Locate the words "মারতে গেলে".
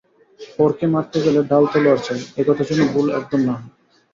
0.87-1.39